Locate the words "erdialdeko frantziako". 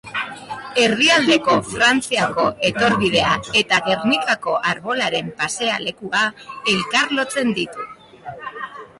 0.83-2.45